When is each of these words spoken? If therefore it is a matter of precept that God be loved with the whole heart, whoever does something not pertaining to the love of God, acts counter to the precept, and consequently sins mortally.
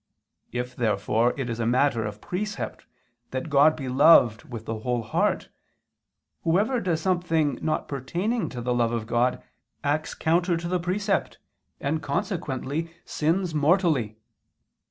If 0.51 0.75
therefore 0.75 1.35
it 1.39 1.47
is 1.47 1.59
a 1.59 1.67
matter 1.67 2.05
of 2.05 2.21
precept 2.21 2.87
that 3.29 3.51
God 3.51 3.75
be 3.75 3.87
loved 3.87 4.45
with 4.45 4.65
the 4.65 4.79
whole 4.79 5.03
heart, 5.03 5.49
whoever 6.41 6.79
does 6.79 6.99
something 7.01 7.59
not 7.61 7.87
pertaining 7.87 8.49
to 8.49 8.61
the 8.61 8.73
love 8.73 8.93
of 8.93 9.05
God, 9.05 9.43
acts 9.83 10.15
counter 10.15 10.57
to 10.57 10.67
the 10.67 10.79
precept, 10.79 11.37
and 11.79 12.01
consequently 12.01 12.89
sins 13.05 13.53
mortally. 13.53 14.17